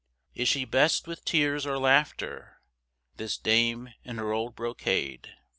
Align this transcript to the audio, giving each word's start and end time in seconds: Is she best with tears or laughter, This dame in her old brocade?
Is 0.33 0.47
she 0.47 0.65
best 0.65 1.05
with 1.05 1.23
tears 1.25 1.63
or 1.63 1.77
laughter, 1.77 2.59
This 3.17 3.37
dame 3.37 3.93
in 4.03 4.17
her 4.17 4.31
old 4.31 4.55
brocade? 4.55 5.29